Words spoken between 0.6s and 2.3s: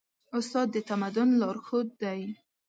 د تمدن لارښود دی.